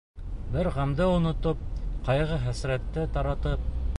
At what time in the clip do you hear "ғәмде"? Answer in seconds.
0.77-1.09